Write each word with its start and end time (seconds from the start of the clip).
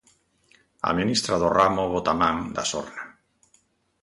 A 0.87 0.89
ministra 0.99 1.35
do 1.41 1.49
ramo 1.57 1.83
bota 1.93 2.13
man 2.21 2.37
da 2.55 2.63
sorna. 2.71 3.03